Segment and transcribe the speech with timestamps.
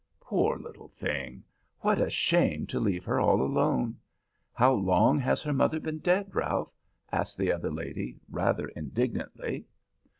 [0.19, 1.43] "Poor little thing!
[1.81, 3.97] What a shame to leave her all alone!
[4.51, 6.73] How long has her mother been dead, Ralph?"
[7.11, 9.65] asked the other lady, rather indignantly.